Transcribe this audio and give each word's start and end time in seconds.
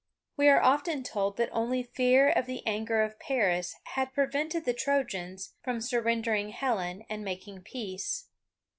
We 0.35 0.47
are 0.49 0.59
often 0.63 1.03
told 1.03 1.37
that 1.37 1.49
only 1.51 1.83
fear 1.83 2.27
of 2.27 2.47
the 2.47 2.65
anger 2.65 3.03
of 3.03 3.19
Paris 3.19 3.75
had 3.93 4.13
prevented 4.15 4.65
the 4.65 4.73
Trojans 4.73 5.53
from 5.61 5.79
surrendering 5.79 6.49
Helen 6.49 7.05
and 7.07 7.23
making 7.23 7.61
peace. 7.61 8.25